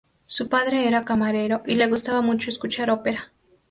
Su 0.25 0.49
padre 0.49 0.87
era 0.87 1.05
camarero 1.05 1.61
y 1.67 1.75
le 1.75 1.85
gustaba 1.85 2.23
mucho 2.23 2.49
escuchar 2.49 2.89
ópera. 2.89 3.29